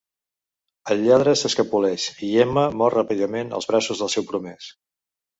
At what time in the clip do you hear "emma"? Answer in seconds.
2.45-2.63